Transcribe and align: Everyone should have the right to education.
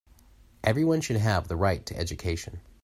Everyone 0.63 0.99
should 1.01 1.17
have 1.17 1.47
the 1.47 1.55
right 1.55 1.85
to 1.85 1.95
education. 1.95 2.61